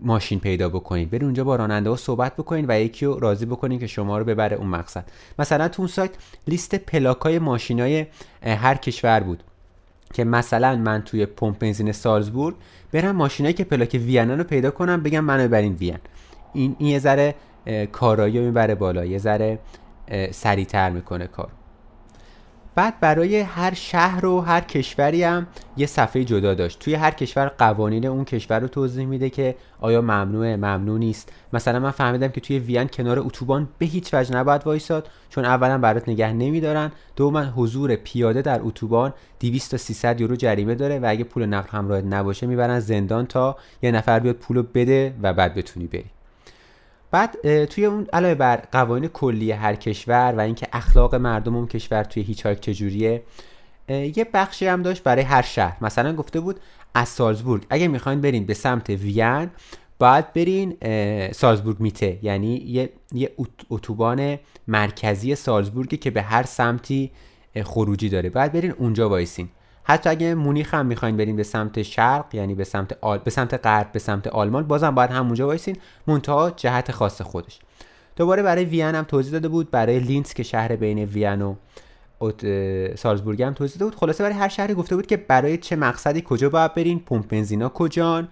ماشین 0.00 0.40
پیدا 0.40 0.68
بکنید. 0.68 1.10
برید 1.10 1.24
اونجا 1.24 1.44
با 1.44 1.56
راننده 1.56 1.90
ها 1.90 1.96
صحبت 1.96 2.36
بکنید 2.36 2.64
و 2.68 2.80
یکی 2.80 3.06
رو 3.06 3.18
راضی 3.18 3.46
بکنید 3.46 3.80
که 3.80 3.86
شما 3.86 4.18
رو 4.18 4.24
ببره 4.24 4.56
اون 4.56 4.66
مقصد. 4.66 5.04
مثلا 5.38 5.68
تو 5.68 5.82
اون 5.82 5.88
سایت 5.88 6.10
لیست 6.46 6.74
پلاک 6.74 7.20
های 7.20 7.38
ماشین 7.38 7.80
های 7.80 8.06
هر 8.42 8.74
کشور 8.74 9.20
بود 9.20 9.42
که 10.14 10.24
مثلا 10.24 10.76
من 10.76 11.02
توی 11.02 11.26
پمپ 11.26 11.58
بنزین 11.58 11.92
سالزبورگ 11.92 12.56
برم 12.92 13.16
ماشینایی 13.16 13.54
که 13.54 13.64
پلاک 13.64 14.00
وین 14.04 14.30
رو 14.30 14.44
پیدا 14.44 14.70
کنم 14.70 15.02
بگم 15.02 15.20
منو 15.20 15.42
ببرین 15.48 15.74
وین. 15.74 15.98
این 16.54 16.76
این 16.78 16.88
یه 16.88 16.98
ذره 16.98 17.34
کارایی 17.92 18.38
می‌بره 18.38 18.74
بالا 18.74 19.04
یه 19.04 19.18
ذره 19.18 19.58
سریعتر 20.30 20.90
می‌کنه 20.90 21.26
کار. 21.26 21.48
بعد 22.78 23.00
برای 23.00 23.40
هر 23.40 23.74
شهر 23.74 24.26
و 24.26 24.40
هر 24.40 24.60
کشوری 24.60 25.22
هم 25.22 25.46
یه 25.76 25.86
صفحه 25.86 26.24
جدا 26.24 26.54
داشت. 26.54 26.78
توی 26.78 26.94
هر 26.94 27.10
کشور 27.10 27.48
قوانین 27.48 28.06
اون 28.06 28.24
کشور 28.24 28.60
رو 28.60 28.68
توضیح 28.68 29.06
میده 29.06 29.30
که 29.30 29.54
آیا 29.80 30.00
ممنوعه 30.00 30.56
ممنوع 30.56 30.98
نیست. 30.98 31.32
مثلا 31.52 31.80
من 31.80 31.90
فهمیدم 31.90 32.28
که 32.28 32.40
توی 32.40 32.58
وین 32.58 32.88
کنار 32.88 33.18
اتوبان 33.18 33.68
به 33.78 33.86
هیچ 33.86 34.14
وجه 34.14 34.36
نباید 34.36 34.66
وایساد 34.66 35.10
چون 35.30 35.44
اولا 35.44 35.78
برات 35.78 36.08
نگه 36.08 36.32
نمیدارن. 36.32 36.92
دوما 37.16 37.42
حضور 37.42 37.96
پیاده 37.96 38.42
در 38.42 38.60
اتوبان 38.62 39.14
200 39.40 39.70
تا 39.70 39.76
300 39.76 40.20
یورو 40.20 40.36
جریمه 40.36 40.74
داره 40.74 40.98
و 40.98 41.06
اگه 41.08 41.24
پول 41.24 41.46
نقل 41.46 41.68
همراه 41.70 42.00
نباشه 42.00 42.46
می‌برن 42.46 42.80
زندان 42.80 43.26
تا 43.26 43.56
یه 43.82 43.90
نفر 43.90 44.18
بیاد 44.18 44.36
پولو 44.36 44.62
بده 44.62 45.14
و 45.22 45.32
بعد 45.32 45.54
بتونی 45.54 45.86
بری. 45.86 46.04
بعد 47.10 47.64
توی 47.64 47.84
اون 47.84 48.06
علاوه 48.12 48.34
بر 48.34 48.56
قوانین 48.56 49.08
کلی 49.08 49.52
هر 49.52 49.74
کشور 49.74 50.34
و 50.36 50.40
اینکه 50.40 50.68
اخلاق 50.72 51.14
مردم 51.14 51.56
اون 51.56 51.66
کشور 51.66 52.04
توی 52.04 52.22
هیچ 52.22 52.46
چجوریه 52.46 53.22
یه 53.88 54.26
بخشی 54.34 54.66
هم 54.66 54.82
داشت 54.82 55.02
برای 55.02 55.22
هر 55.22 55.42
شهر. 55.42 55.76
مثلا 55.80 56.16
گفته 56.16 56.40
بود 56.40 56.60
از 56.94 57.08
سالزبورگ. 57.08 57.66
اگه 57.70 57.88
می‌خواین 57.88 58.20
برین 58.20 58.46
به 58.46 58.54
سمت 58.54 58.90
وین 58.90 59.50
باید 59.98 60.32
برین 60.32 60.76
سالزبورگ 61.32 61.80
میته. 61.80 62.18
یعنی 62.22 62.56
یه, 62.56 62.90
یه 63.12 63.32
اتوبان 63.70 64.38
مرکزی 64.68 65.34
سالزبورگی 65.34 65.96
که 65.96 66.10
به 66.10 66.22
هر 66.22 66.42
سمتی 66.42 67.10
خروجی 67.62 68.08
داره. 68.08 68.30
باید 68.30 68.52
برین 68.52 68.70
اونجا 68.70 69.08
وایسین. 69.08 69.48
حتی 69.90 70.10
اگه 70.10 70.34
مونیخ 70.34 70.74
هم 70.74 70.86
می‌خواین 70.86 71.16
بریم 71.16 71.36
به 71.36 71.42
سمت 71.42 71.82
شرق 71.82 72.34
یعنی 72.34 72.54
به 72.54 72.64
سمت 72.64 72.98
آل... 73.00 73.18
به 73.18 73.30
سمت 73.30 73.66
غرب 73.66 73.92
به 73.92 73.98
سمت 73.98 74.26
آلمان 74.26 74.66
بازم 74.66 74.90
باید 74.90 75.10
همونجا 75.10 75.46
وایسین. 75.46 75.76
منتها 76.06 76.50
جهت 76.50 76.92
خاص 76.92 77.22
خودش. 77.22 77.58
دوباره 78.16 78.42
برای 78.42 78.64
وین 78.64 78.94
هم 78.94 79.04
توضیح 79.04 79.32
داده 79.32 79.48
بود 79.48 79.70
برای 79.70 79.98
لینز 79.98 80.32
که 80.32 80.42
شهر 80.42 80.76
بین 80.76 81.04
وین 81.04 81.42
و 81.42 81.54
سالزبورگ 82.96 83.42
هم 83.42 83.54
توضیح 83.54 83.78
داده 83.78 83.90
بود. 83.90 84.00
خلاصه 84.00 84.24
برای 84.24 84.36
هر 84.36 84.48
شهری 84.48 84.74
گفته 84.74 84.96
بود 84.96 85.06
که 85.06 85.16
برای 85.16 85.56
چه 85.56 85.76
مقصدی 85.76 86.22
کجا 86.26 86.50
باید 86.50 86.74
برین 86.74 87.00
پمپ 87.00 87.28
بنزینا 87.28 87.68
کجان 87.68 88.28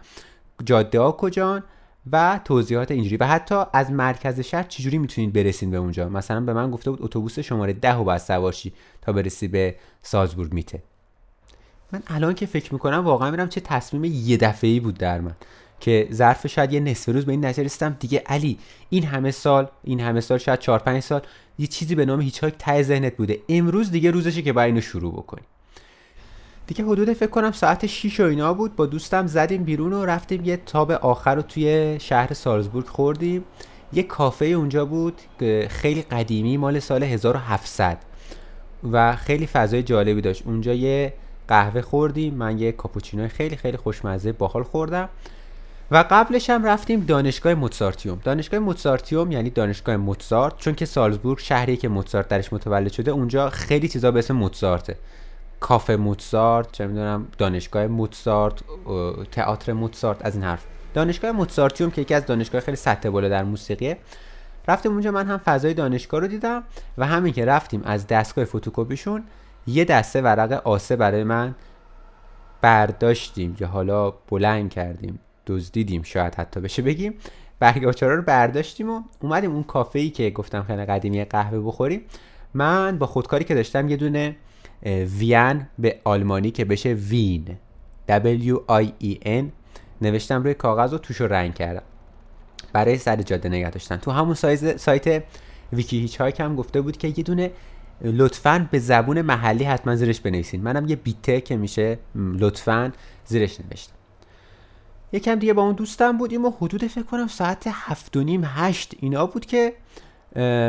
جاده 0.65 1.01
ها 1.01 1.13
کجان 1.13 1.65
و 2.13 2.41
توضیحات 2.45 2.91
اینجوری. 2.91 3.17
و 3.17 3.27
حتی 3.27 3.63
از 3.73 3.91
مرکز 3.91 4.41
شهر 4.41 4.63
چجوری 4.63 4.99
می‌تونید 4.99 5.33
برسین 5.33 5.71
به 5.71 5.77
اونجا؟ 5.77 6.09
مثلا 6.09 6.41
به 6.41 6.53
من 6.53 6.71
گفته 6.71 6.91
بود 6.91 7.03
اتوبوس 7.03 7.39
شماره 7.39 7.73
ده 7.73 7.97
و 7.97 8.05
باید 8.05 8.21
سوارشی 8.21 8.73
تا 9.03 9.13
برسی 9.13 9.49
به 9.49 9.75
سالزبورگ 10.03 10.53
میته. 10.53 10.83
من 11.93 12.03
الان 12.07 12.35
که 12.35 12.47
فکر 12.47 12.73
می‌کنم 12.73 13.05
واقعا 13.05 13.31
میرم 13.31 13.49
چه 13.49 13.61
تصمیم 13.61 14.05
یه 14.05 14.37
دفعه 14.37 14.71
ای 14.71 14.81
بود 14.81 14.99
در 14.99 15.21
من 15.21 15.35
که 15.81 16.09
ظرف 16.13 16.47
شاید 16.47 16.73
یه 16.73 16.81
نصف 16.81 17.13
روز 17.13 17.27
به 17.27 17.33
این 17.33 17.45
نتیجه 17.45 17.63
رسیدم. 17.63 17.97
دیگه 18.01 18.23
علی 18.27 18.59
این 18.91 19.05
همه 19.05 19.31
سال 19.31 19.69
این 19.85 20.01
همه 20.01 20.21
سال 20.21 20.39
شاید 20.39 20.59
4 20.59 20.79
5 20.79 21.03
سال 21.03 21.23
یه 21.59 21.67
چیزی 21.67 21.95
به 21.95 22.05
نام 22.05 22.21
هیچ 22.21 22.41
ته 22.41 22.83
ذهنت 22.83 23.17
بوده. 23.17 23.41
امروز 23.49 23.91
دیگه 23.91 24.11
روزشه 24.11 24.43
که 24.43 24.53
باید 24.53 24.67
اینو 24.67 24.81
شروع 24.81 25.13
بکنی. 25.13 25.43
دیگه 26.67 26.85
حدود 26.85 27.13
فکر 27.13 27.31
کنم 27.31 27.53
ساعت 27.53 27.87
6 27.87 28.21
و 28.21 28.23
اینا 28.23 28.55
بود. 28.55 28.77
با 28.77 28.87
دوستم 28.87 29.27
زدیم 29.27 29.65
بیرون 29.65 29.93
و 29.93 30.05
رفتیم 30.05 30.45
یه 30.45 30.57
تاب 30.57 30.91
آخر 30.91 31.35
رو 31.35 31.43
توی 31.43 31.97
شهر 32.01 32.35
سالزبورگ 32.35 32.87
خوردیم. 32.87 33.45
یه 33.93 34.03
کافه 34.03 34.45
اونجا 34.45 34.85
بود 34.85 35.21
که 35.41 35.67
خیلی 35.71 36.03
قدیمی 36.03 36.57
مال 36.57 36.79
سال 36.79 37.03
1700 37.03 37.99
و 38.93 39.17
خیلی 39.17 39.47
فضای 39.47 39.83
جالبی 39.83 40.21
داشت. 40.21 40.43
اونجا 40.47 40.75
یه 40.75 41.13
قهوه 41.49 41.81
خوردیم. 41.81 42.35
من 42.35 42.59
یه 42.59 42.73
کاپوچینو 42.73 43.29
خیلی 43.29 43.57
خیلی 43.57 43.77
خوشمزه 43.77 44.33
باحال 44.33 44.63
خوردم. 44.63 45.09
و 45.91 46.05
قبلش 46.11 46.51
هم 46.51 46.65
رفتیم 46.65 47.01
دانشگاه 47.01 47.55
موتسارتیوم. 47.55 48.21
دانشگاه 48.25 48.61
موتسارتیوم 48.61 49.33
یعنی 49.33 49.51
دانشگاه 49.51 49.97
موتسارت 49.97 50.57
چون 50.57 50.75
که 50.75 50.87
سالزبورگ 50.87 51.39
شهری 51.39 51.77
که 51.77 51.89
موتسارت 51.89 52.29
درش 52.29 52.53
متولد 52.53 52.93
شده 52.93 53.11
اونجا 53.11 53.51
خیلی 53.51 53.89
چیزا 53.89 54.11
به 54.11 54.19
اسم 54.19 54.35
موتسارته. 54.35 54.97
کافه 55.61 55.97
موتسارت 55.97 56.73
چه 56.73 56.87
می‌دونم 56.87 57.27
دانشگاه 57.39 57.87
موتسارت 57.87 58.55
تئاتر 59.33 59.73
موتسارت 59.73 60.27
از 60.27 60.35
این 60.35 60.45
حرف. 60.45 60.65
دانشگاه 60.95 61.33
موتسارتیوم 61.33 61.91
که 61.91 62.01
یکی 62.01 62.15
از 62.15 62.27
دانشگاه 62.27 62.61
خیلی 62.61 62.77
سطح 62.77 63.09
بالا 63.09 63.29
در 63.29 63.45
موسیقیه. 63.45 63.97
رفتیم 64.69 64.93
اونجا 64.93 65.11
من 65.11 65.27
هم 65.27 65.39
فضای 65.39 65.75
دانشگاه 65.75 66.21
رو 66.21 66.27
دیدم 66.27 66.63
و 66.99 67.07
همین 67.07 67.33
که 67.33 67.45
رفتیم 67.45 67.83
از 67.85 68.07
دستگاه 68.07 68.45
فتوکپیشون 68.45 69.25
یه 69.67 69.85
دسته 69.85 70.21
ورق 70.21 70.53
آسه 70.53 70.97
برای 70.97 71.25
من 71.25 71.55
برداشتیم 72.61 73.57
یا 73.61 73.69
حالا 73.69 74.11
بلند 74.11 74.71
کردیم 74.71 75.19
دزدیدیم 75.47 76.03
شاید 76.03 76.35
حتی 76.35 76.61
بشه 76.61 76.83
بگیم. 76.83 77.15
برگاچارا 77.59 78.15
رو 78.15 78.23
برداشتیم 78.23 78.91
و 78.91 79.03
اومدیم 79.21 79.53
اون 79.53 79.63
کافه 79.63 79.99
ای 79.99 80.11
که 80.11 80.31
گفتم 80.31 80.63
خیلی 80.63 80.85
قدیمی 80.85 81.25
قهوه 81.25 81.61
بخوریم. 81.61 82.01
من 82.55 82.99
با 82.99 83.07
خودکاری 83.07 83.45
که 83.45 83.55
داشتم 83.55 83.89
یه 83.89 83.97
دونه 83.97 84.37
وین 85.19 85.67
به 85.79 86.01
آلمانی 86.05 86.51
که 86.51 86.65
بشه 86.65 86.93
وین. 86.93 87.57
W 88.09 88.55
I 88.69 89.05
E 89.05 89.27
N 89.27 89.45
نوشتم 90.01 90.43
روی 90.43 90.55
کاغذ 90.55 90.95
و 90.95 90.99
توش 90.99 91.17
رو 91.17 91.27
رنگ 91.27 91.55
کردم. 91.55 91.83
برای 92.73 92.99
سر 92.99 93.17
جاده 93.17 93.49
نگه 93.49 93.71
داشتن. 93.71 93.97
تو 93.97 94.11
همون 94.11 94.35
سایز 94.35 94.81
سایت 94.81 95.25
ویکی 95.73 96.01
هیچ 96.01 96.21
هم 96.21 96.57
گفته 96.57 96.81
بود 96.81 96.97
که 96.97 97.09
یه 97.09 97.25
دونه 97.25 97.51
لطفا 98.01 98.69
به 98.71 98.79
زبون 98.79 99.23
محلی 99.23 99.65
حتما 99.65 99.97
زیرش 99.97 100.21
بنویسین. 100.21 100.63
منم 100.63 100.89
یه 100.89 100.97
بیته 100.97 101.41
که 101.41 101.57
میشه. 101.57 101.99
لطفا 102.15 102.93
زیرش 103.25 103.61
نوشتم. 103.61 103.93
یکم 105.13 105.35
دیگه 105.35 105.53
با 105.53 105.63
اون 105.63 105.75
دوستم 105.75 106.19
بودیم 106.19 106.45
و 106.45 106.51
حدود 106.51 106.87
فکر 106.87 107.03
کنم 107.03 107.27
ساعت 107.27 107.65
هفت 107.67 108.17
و 108.17 108.23
نیم 108.23 108.43
هشت 108.45 108.95
اینا 109.01 109.27
بود 109.27 109.47
که 109.47 109.73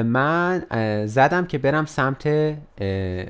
من 0.04 0.66
زدم 1.08 1.46
که 1.46 1.58
برم 1.58 1.86
سمت 1.86 2.28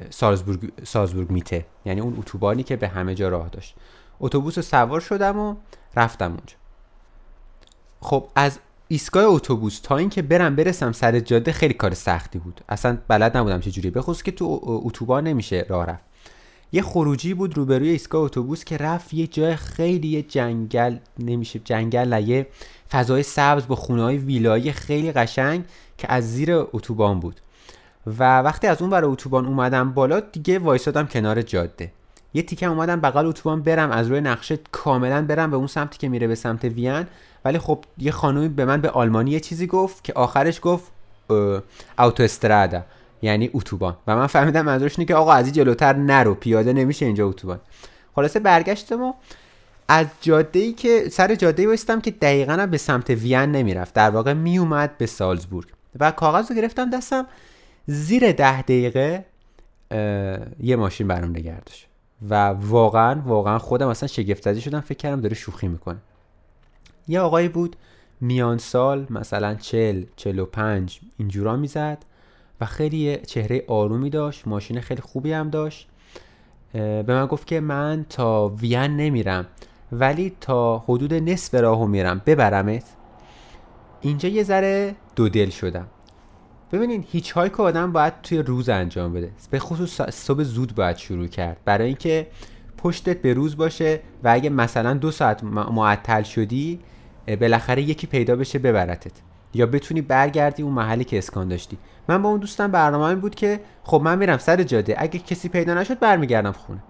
سالزبورگ, 0.10 0.72
سالزبورگ 0.84 1.32
میته. 1.32 1.66
یعنی 1.86 2.02
اون 2.02 2.18
اتوبانی 2.18 2.64
که 2.64 2.76
به 2.76 2.88
همه 2.88 3.16
جا 3.16 3.30
راه 3.30 3.50
داشت. 3.50 3.76
اتوبوس 4.20 4.60
سوار 4.60 5.00
شدم 5.00 5.40
و 5.40 5.56
رفتم 5.96 6.26
اونجا. 6.26 6.56
خب 8.02 8.30
از 8.36 8.60
ایستگاه 8.90 9.26
اتوبوس 9.26 9.80
تا 9.80 9.98
اینکه 9.98 10.22
برم 10.22 10.56
برسم 10.56 10.92
سر 10.92 11.20
جاده 11.20 11.52
خیلی 11.52 11.74
کار 11.74 11.94
سختی 11.94 12.40
بود. 12.40 12.62
اصلا 12.70 12.98
بلد 13.08 13.38
نبودم 13.38 13.60
چه 13.60 13.72
جوری 13.72 13.90
بخصوص 13.90 14.24
که 14.24 14.32
تو 14.32 14.60
اتوبان 14.64 15.24
نمیشه 15.24 15.66
راه 15.70 15.86
رفت. 15.86 16.04
یه 16.72 16.82
خروجی 16.82 17.34
بود 17.34 17.58
روبروی 17.58 17.90
ایستگاه 17.90 18.22
اتوبوس 18.22 18.64
که 18.64 18.78
رفت 18.78 19.14
یه 19.14 19.28
جای 19.28 19.56
خیلی 19.56 20.08
یه 20.08 20.22
جنگل 20.22 20.98
نمیشه 21.20 21.60
جنگل 21.60 22.28
یه 22.28 22.48
فضای 22.92 23.24
سبز 23.24 23.68
با 23.68 23.76
خونه 23.76 24.04
های 24.04 24.18
ویلایی 24.18 24.72
خیلی 24.72 25.12
قشنگ 25.12 25.64
که 25.98 26.12
از 26.12 26.34
زیر 26.34 26.54
اتوبان 26.54 27.20
بود. 27.20 27.42
و 28.20 28.40
وقتی 28.42 28.68
از 28.68 28.82
اون 28.82 28.90
برای 28.90 29.12
اتوبان 29.12 29.46
اومدم 29.46 29.94
بالا 29.94 30.20
دیگه 30.20 30.60
وایسادم 30.60 31.08
کنار 31.08 31.42
جاده. 31.42 31.92
یه 32.34 32.42
تیکه 32.42 32.66
اومدم 32.66 33.02
بغل 33.02 33.26
اتوبان 33.26 33.62
برم 33.62 33.92
از 33.92 34.08
روی 34.08 34.22
نقشه 34.22 34.60
کاملا 34.72 35.26
برم 35.26 35.52
به 35.52 35.58
اون 35.58 35.68
سمتی 35.68 35.98
که 35.98 36.10
میره 36.10 36.28
به 36.28 36.36
سمت 36.36 36.66
وین. 36.66 37.06
ولی 37.48 37.60
خب 37.60 37.84
یه 37.98 38.12
خانومی 38.12 38.50
به 38.50 38.66
من 38.66 38.82
به 38.82 38.90
آلمانی 38.90 39.32
یه 39.32 39.40
چیزی 39.40 39.68
گفت 39.68 40.04
که 40.04 40.14
آخرش 40.14 40.60
گفت 40.62 40.92
اوتوسترادا 42.00 42.82
یعنی 43.22 43.50
اتوبان. 43.54 43.98
و 44.08 44.16
من 44.16 44.28
فهمیدم 44.28 44.62
منظورش 44.62 45.00
اینه 45.00 45.08
که 45.08 45.16
آقا 45.16 45.34
از 45.34 45.54
جلوتر 45.54 45.94
نرو 45.94 46.34
پیاده 46.34 46.74
نمیشه 46.74 47.06
اینجا 47.06 47.28
اتوبان. 47.28 47.60
خلاصه 48.16 48.40
برگشتم 48.40 49.02
و 49.02 49.14
از 49.88 50.08
جاده 50.22 50.60
ای 50.60 50.74
که 50.74 51.10
سر 51.10 51.36
جاده 51.36 51.64
ای 51.64 51.78
که 52.02 52.12
دقیقا 52.12 52.68
به 52.72 52.78
سمت 52.78 53.10
وین 53.10 53.52
نمی‌رفت. 53.52 53.94
در 53.94 54.10
واقع 54.10 54.34
میومد 54.34 54.98
به 54.98 55.06
سالزبورگ. 55.06 55.68
و 56.00 56.12
کاغذ 56.12 56.50
رو 56.50 56.56
گرفتم 56.56 56.90
دستم 56.90 57.26
زیر 57.86 58.32
ده 58.32 58.62
دقیقه 58.62 59.26
یه 60.60 60.76
ماشین 60.76 61.08
برام 61.08 61.30
نگردش 61.30 61.88
و 62.30 62.48
واقعا 62.50 63.22
واقعا 63.26 63.60
خودم 63.60 63.88
اصلا 63.88 64.08
شگفت 64.08 64.44
زده 64.44 64.60
شدم 64.60 64.80
فکر 64.80 64.98
کردم 64.98 65.22
داره 65.22 65.36
شوخی 65.36 65.68
می‌کنه. 65.68 65.98
یه 67.08 67.20
آقایی 67.20 67.48
بود 67.48 67.76
میان 68.22 68.58
سال 68.58 69.08
مثلا 69.10 69.56
چل 69.56 70.04
چل 70.16 70.40
و 70.40 70.46
پنج 70.46 71.00
اینجورا 71.18 71.56
می‌زد 71.56 72.06
و 72.62 72.66
خیلی 72.66 73.18
چهره 73.18 73.64
آرومی 73.68 74.10
داشت 74.10 74.48
ماشین 74.48 74.82
خیلی 74.82 75.02
خوبی 75.02 75.34
هم 75.34 75.50
داشت. 75.50 75.88
به 76.74 77.04
من 77.08 77.26
گفت 77.26 77.48
که 77.48 77.60
من 77.60 78.06
تا 78.10 78.48
وین 78.48 78.98
نمیرم 78.98 79.46
ولی 79.92 80.36
تا 80.42 80.78
حدود 80.78 81.14
نصف 81.14 81.56
راهو 81.56 81.88
میرم. 81.88 82.22
ببرمت. 82.26 82.84
اینجا 84.02 84.30
یه 84.30 84.44
ذره 84.44 84.96
دو 85.16 85.30
دل 85.30 85.50
شدم. 85.50 85.88
ببینین 86.72 87.06
هیچ 87.12 87.32
های 87.32 87.50
که 87.50 87.58
آدم 87.58 87.92
باید 87.92 88.14
توی 88.24 88.38
روز 88.38 88.70
انجام 88.70 89.14
بده. 89.14 89.32
به 89.52 89.60
خصوص 89.60 90.02
صبح 90.02 90.44
زود 90.44 90.76
باید 90.76 90.98
شروع 90.98 91.28
کرد. 91.28 91.58
برای 91.66 91.88
اینکه 91.88 92.28
پشتت 92.78 93.22
به 93.22 93.34
روز 93.34 93.58
باشه 93.58 94.00
و 94.24 94.30
اگه 94.34 94.50
مثلا 94.50 94.94
دو 94.94 95.12
ساعت 95.12 95.44
معطل 95.44 96.24
شدی 96.24 96.80
بالاخره 97.36 97.82
یکی 97.82 98.08
پیدا 98.08 98.36
بشه 98.36 98.60
ببرتت. 98.60 99.12
یا 99.54 99.66
بتونی 99.66 100.02
برگردی 100.02 100.64
اون 100.64 100.74
محلی 100.74 101.04
که 101.04 101.18
اسکان 101.18 101.48
داشتی. 101.48 101.78
من 102.08 102.22
با 102.22 102.30
اون 102.30 102.40
دوستم 102.40 102.72
برنامه 102.72 103.16
بود 103.16 103.36
که 103.36 103.60
خب 103.84 104.02
من 104.04 104.18
میرم 104.18 104.38
سر 104.38 104.64
جاده. 104.64 104.96
اگه 104.98 105.20
کسی 105.20 105.50
پیدا 105.50 105.74
نشد 105.74 106.00
برمیگردم 106.00 106.52
خونه. 106.52 106.84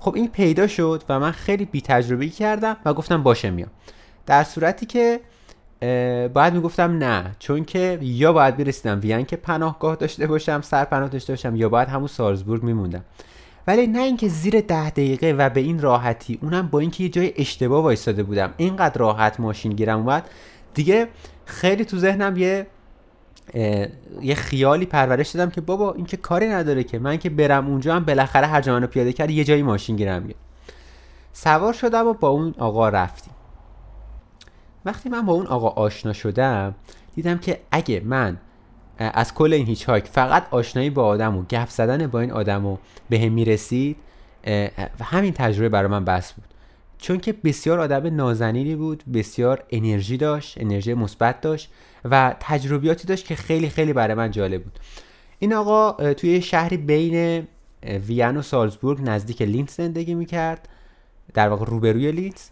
خب 0.00 0.14
این 0.14 0.28
پیدا 0.28 0.66
شد 0.66 1.02
و 1.08 1.20
من 1.20 1.30
خیلی 1.30 1.64
بی 1.64 1.80
تجربه 1.80 2.28
کردم 2.28 2.76
و 2.84 2.94
گفتم 2.94 3.22
باشه 3.22 3.50
میام. 3.50 3.70
در 4.26 4.44
صورتی 4.44 4.86
که 4.86 5.20
باید 6.34 6.54
می‌گفتم 6.54 6.98
نه 6.98 7.36
چون 7.38 7.64
که 7.64 7.98
یا 8.02 8.32
باید 8.32 8.56
برسیدم 8.56 9.00
وین 9.02 9.24
که 9.24 9.36
پناهگاه 9.36 9.96
داشته 9.96 10.26
باشم 10.26 10.60
سر 10.60 10.84
پناه 10.84 11.08
داشته 11.08 11.32
باشم 11.32 11.56
یا 11.56 11.68
باید 11.68 11.88
همون 11.88 12.06
سالزبورگ 12.06 12.62
میموندم. 12.62 13.04
ولی 13.66 13.86
نه 13.86 13.98
اینکه 13.98 14.28
زیر 14.28 14.60
ده 14.60 14.90
دقیقه 14.90 15.32
و 15.38 15.50
به 15.50 15.60
این 15.60 15.80
راحتی 15.80 16.38
اونم 16.42 16.68
با 16.68 16.78
اینکه 16.78 17.02
یه 17.02 17.08
جای 17.08 17.32
اشتباه 17.36 17.82
وایستاده 17.82 18.22
بودم. 18.22 18.54
اینقدر 18.56 18.98
راحت 18.98 19.40
ماشین 19.40 19.72
گیرم 19.72 19.98
اومد. 19.98 20.30
دیگه 20.74 21.08
خیلی 21.44 21.84
تو 21.84 21.98
ذهنم 21.98 22.36
یه 22.36 22.66
یه 24.22 24.34
خیالی 24.34 24.86
پرورش 24.86 25.30
دادم 25.30 25.50
که 25.50 25.60
بابا 25.60 25.92
این 25.92 26.06
که 26.06 26.16
کاری 26.16 26.48
نداره 26.48 26.84
که. 26.84 26.98
من 26.98 27.16
که 27.16 27.30
برم 27.30 27.66
اونجا 27.66 27.94
هم 27.94 28.04
بالاخره 28.04 28.46
هر 28.46 28.60
جا 28.60 28.80
پیاده 28.80 29.12
کرد 29.12 29.30
یه 29.30 29.44
جایی 29.44 29.62
ماشین 29.62 29.96
گیرم 29.96 30.22
میاد. 30.22 30.36
سوار 31.32 31.72
شدم 31.72 32.06
و 32.06 32.12
با 32.12 32.28
اون 32.28 32.54
آقا 32.58 32.88
رفتیم. 32.88 33.32
وقتی 34.84 35.08
من 35.08 35.26
با 35.26 35.32
اون 35.32 35.46
آقا 35.46 35.68
آشنا 35.68 36.12
شدم 36.12 36.74
دیدم 37.14 37.38
که 37.38 37.60
اگه 37.70 38.02
من 38.04 38.36
از 39.14 39.34
کل 39.34 39.52
این 39.52 39.66
هیچ 39.66 39.88
هایک 39.88 40.06
فقط 40.06 40.46
آشنایی 40.50 40.90
با 40.90 41.04
آدم 41.04 41.36
و 41.36 41.42
گپ 41.42 41.68
زدن 41.68 42.06
با 42.06 42.20
این 42.20 42.30
آدم 42.30 42.66
و 42.66 42.76
به 43.10 43.20
هم 43.20 43.32
می‌رسید 43.32 43.96
همین 45.00 45.32
تجربه 45.32 45.68
برای 45.68 45.90
من 45.90 46.04
بس 46.04 46.32
بود. 46.32 46.44
چون 46.98 47.18
که 47.18 47.32
بسیار 47.32 47.80
آدم 47.80 48.14
نازنینی 48.14 48.76
بود 48.76 49.04
بسیار 49.14 49.64
انرژی 49.70 50.16
داشت 50.16 50.60
انرژی 50.60 50.94
مثبت 50.94 51.40
داشت 51.40 51.72
و 52.04 52.36
تجربیاتی 52.40 53.06
داشت 53.06 53.26
که 53.26 53.34
خیلی 53.34 53.68
خیلی 53.68 53.92
برای 53.92 54.14
من 54.14 54.30
جالب 54.30 54.62
بود. 54.62 54.78
این 55.38 55.54
آقا 55.54 56.14
توی 56.14 56.42
شهری 56.42 56.76
بین 56.76 57.46
وین 57.82 58.36
و 58.36 58.42
سالزبورگ 58.42 58.98
نزدیک 59.02 59.42
لینز 59.42 59.70
زندگی 59.70 60.14
می‌کرد 60.14 60.68
در 61.34 61.48
واقع 61.48 61.64
روبروی 61.64 62.12
لینز 62.12 62.48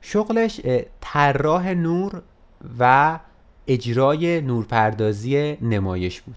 شغلش 0.00 0.60
طراح 1.00 1.74
نور 1.74 2.22
و 2.78 3.18
اجرای 3.66 4.40
نورپردازی 4.40 5.56
نمایش 5.62 6.20
بود. 6.20 6.36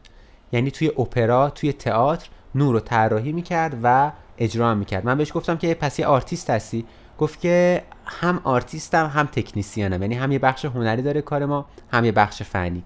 یعنی 0.52 0.72
توی 0.72 0.88
اپرا 0.88 1.50
توی 1.50 1.74
تئاتر 1.74 2.30
نور 2.56 2.74
رو 2.74 2.80
طراحی 2.80 3.32
می‌کرد 3.32 3.78
و 3.84 4.12
اجرا 4.38 4.76
می‌کرد. 4.76 5.06
من 5.06 5.18
بهش 5.18 5.32
گفتم 5.34 5.58
که 5.58 5.74
پس 5.74 6.00
یه 6.00 6.06
آرتیست 6.06 6.50
هستی؟ 6.50 6.86
گفت 7.18 7.42
که 7.42 7.84
هم 8.06 8.42
آرتیستم 8.44 9.12
هم 9.14 9.26
تکنیسیانم. 9.26 10.02
یعنی 10.02 10.16
هم 10.16 10.32
یه 10.32 10.40
بخش 10.40 10.66
هنری 10.66 11.02
داره 11.02 11.22
کار 11.22 11.46
ما 11.46 11.66
هم 11.92 12.06
یه 12.06 12.12
بخش 12.12 12.44
فنی. 12.44 12.84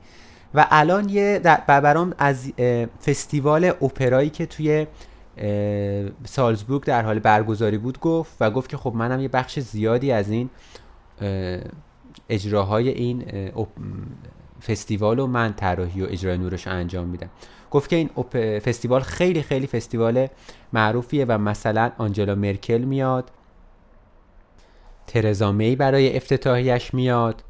و 0.55 0.67
الان 0.71 1.09
یه 1.09 1.41
برام 1.67 2.13
از 2.17 2.51
فستیوال 3.05 3.65
اپرایی 3.65 4.29
که 4.29 4.45
توی 4.45 4.87
سالزبورگ 6.25 6.83
در 6.83 7.01
حال 7.01 7.19
برگزاری 7.19 7.77
بود 7.77 7.99
گفت 7.99 8.37
و 8.39 8.51
گفت 8.51 8.69
که 8.69 8.77
خب 8.77 8.93
منم 8.95 9.19
یه 9.19 9.27
بخش 9.27 9.59
زیادی 9.59 10.11
از 10.11 10.29
این 10.29 10.49
اجراهای 12.29 12.89
این 12.89 13.23
فستیوال 14.67 15.19
و 15.19 15.27
من 15.27 15.53
طراحی 15.53 16.01
و 16.01 16.07
اجرای 16.09 16.37
نورش 16.37 16.67
انجام 16.67 17.07
میدم. 17.07 17.29
گفت 17.71 17.89
که 17.89 17.95
این 17.95 18.09
فستیوال 18.59 19.01
خیلی 19.01 19.41
خیلی 19.41 19.67
فستیوال 19.67 20.27
معروفیه 20.73 21.25
و 21.25 21.37
مثلا 21.37 21.91
آنجلا 21.97 22.35
مرکل 22.35 22.77
میاد 22.77 23.31
ترزا 25.07 25.51
می 25.51 25.75
برای 25.75 26.17
افتتاحیش 26.17 26.93
میاد 26.93 27.43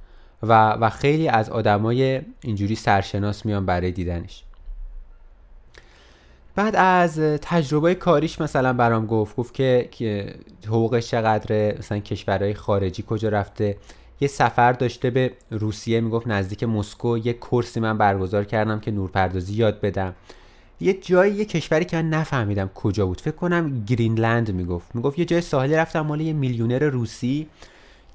و, 0.44 0.72
و 0.72 0.90
خیلی 0.90 1.28
از 1.28 1.50
آدمای 1.50 2.22
اینجوری 2.42 2.76
سرشناس 2.76 3.46
میان 3.46 3.66
برای 3.66 3.92
دیدنش. 3.92 4.44
بعد 6.56 6.76
از 6.76 7.20
تجربه 7.20 7.96
کاریش 7.96 8.42
مثلا 8.42 8.74
برام 8.74 9.06
گفت 9.06 9.36
گفت 9.36 9.54
که 9.54 9.90
حقوقش 10.68 11.08
چقدره 11.08 11.76
مثلا 11.80 12.00
کشورهای 12.00 12.54
خارجی 12.54 13.04
کجا 13.08 13.30
رفته 13.30 13.78
یه 14.20 14.28
سفر 14.28 14.72
داشته 14.74 15.10
به 15.10 15.32
روسیه 15.52 16.02
می‌گفت 16.02 16.28
نزدیک 16.28 16.64
مسکو. 16.64 17.18
یه 17.18 17.34
کورسی 17.34 17.80
من 17.80 17.98
برگزار 17.98 18.44
کردم 18.44 18.80
که 18.80 18.92
نورپردازی 18.92 19.54
یاد 19.54 19.82
بدم. 19.82 20.14
یه 20.82 20.94
جایی 20.94 21.34
یه 21.34 21.46
کشوری 21.46 21.86
که 21.86 21.98
من 21.98 22.10
نفهمیدم 22.10 22.70
کجا 22.76 23.06
بود. 23.06 23.22
فکر 23.22 23.36
کنم 23.36 23.84
گرینلند 23.86 24.52
می‌گفت. 24.52 24.96
می‌گفت 24.96 25.20
یه 25.20 25.26
جای 25.26 25.42
ساحلی 25.42 25.76
رفتم 25.76 26.02
مال 26.02 26.22
یه 26.22 26.34
میلیونر 26.34 26.84
روسی 26.84 27.48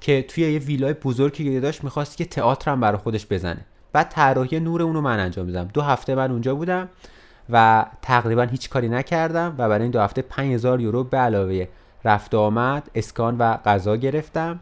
که 0.01 0.21
توی 0.21 0.53
یه 0.53 0.59
ویلای 0.59 0.93
بزرگی 0.93 1.59
داشت 1.59 1.83
می‌خواست 1.83 2.17
که 2.17 2.25
تئاتر 2.25 2.71
هم 2.71 2.79
برای 2.79 2.97
خودش 2.97 3.27
بزنه. 3.29 3.65
بعد 3.93 4.09
طراحی 4.09 4.59
نور 4.59 4.81
اونو 4.81 5.01
من 5.01 5.19
انجام 5.19 5.47
دادم. 5.47 5.69
دو 5.73 5.81
هفته 5.81 6.15
من 6.15 6.31
اونجا 6.31 6.55
بودم 6.55 6.89
و 7.49 7.85
تقریبا 8.01 8.43
هیچ 8.43 8.69
کاری 8.69 8.89
نکردم 8.89 9.55
و 9.57 9.69
برای 9.69 9.81
این 9.81 9.91
دو 9.91 9.99
هفته 9.99 10.21
5000 10.21 10.81
یورو 10.81 11.03
به 11.03 11.17
علاوه 11.17 11.67
رفت 12.05 12.35
آمد 12.35 12.89
اسکان 12.95 13.37
و 13.37 13.57
غذا 13.57 13.97
گرفتم 13.97 14.59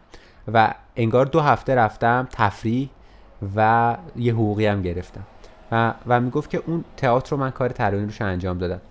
و 0.53 0.73
انگار 0.97 1.25
دو 1.25 1.39
هفته 1.39 1.75
رفتم 1.75 2.27
تفریح 2.31 2.89
و 3.55 3.97
یه 4.15 4.33
حقوقی 4.33 4.65
هم 4.65 4.81
گرفتم. 4.81 5.23
و, 5.71 5.93
و 6.07 6.21
می‌گفت 6.21 6.49
که 6.49 6.63
اون 6.65 6.83
تئاتر 6.97 7.31
رو 7.31 7.37
من 7.37 7.51
کار 7.51 7.69
طراحی 7.69 8.03
روش 8.05 8.21
انجام 8.21 8.57
دادم. 8.57 8.81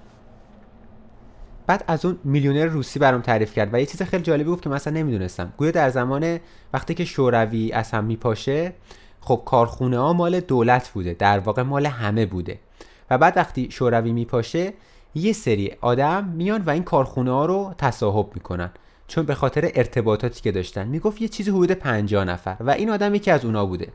بعد 1.67 1.85
از 1.87 2.05
اون 2.05 2.19
میلیونر 2.25 2.67
روسی 2.67 2.99
برام 2.99 3.21
تعریف 3.21 3.55
کرد 3.55 3.75
و 3.75 3.81
یه 3.81 3.87
چیز 3.87 4.03
خیلی 4.03 4.23
جالبی 4.23 4.51
گفت 4.51 4.63
که 4.63 4.69
مثلا 4.69 4.93
نمی‌دونستم. 4.93 5.53
گویا 5.57 5.71
در 5.71 5.91
زمان 5.91 6.39
وقتی 6.73 6.95
که 6.95 7.05
شوروی 7.05 7.73
از 7.73 7.91
هم 7.91 8.05
میپاشه 8.05 8.73
خب 9.21 9.43
کارخونه 9.45 9.99
ها 9.99 10.13
مال 10.13 10.41
دولت 10.41 10.89
بوده. 10.89 11.15
در 11.15 11.39
واقع 11.39 11.63
مال 11.63 11.87
همه 11.87 12.27
بوده. 12.27 12.59
و 13.11 13.19
بعد 13.19 13.37
وقتی 13.37 13.71
شوروی 13.71 14.13
میپاشه 14.13 14.73
یه 15.15 15.33
سری 15.33 15.73
آدم 15.81 16.25
میان 16.25 16.63
و 16.63 16.71
این 16.71 16.83
کارخونه 16.83 17.31
ها 17.31 17.47
رو 17.47 17.75
تصاحب 17.79 18.31
می‌کنن. 18.35 18.71
چون 19.09 19.27
به 19.27 19.35
خاطر 19.35 19.71
ارتباطاتی 19.75 20.43
که 20.43 20.53
داشتن 20.53 20.89
می‌گفت 20.89 21.23
یه 21.23 21.29
چیزی 21.29 21.51
حدود 21.51 21.73
50 21.73 22.25
نفر 22.25 22.57
و 22.61 22.71
این 22.71 22.91
آدم 22.91 23.15
یکی 23.15 23.31
از 23.31 23.45
اونا 23.45 23.67
بوده 23.67 23.93